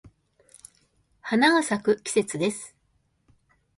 [1.21, 2.75] 花が咲く季節です。